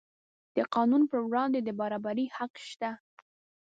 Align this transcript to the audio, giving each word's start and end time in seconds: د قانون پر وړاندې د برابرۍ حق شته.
د 0.55 0.57
قانون 0.75 1.01
پر 1.09 1.19
وړاندې 1.29 1.59
د 1.63 1.69
برابرۍ 1.79 2.25
حق 2.37 2.53
شته. 2.69 2.91